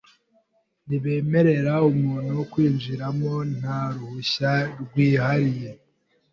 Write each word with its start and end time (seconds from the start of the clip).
Ntibemerera 0.87 1.73
umuntu 1.91 2.35
kwinjiramo 2.51 3.33
nta 3.57 3.79
ruhushya 3.95 4.51
rwihariye. 4.81 5.69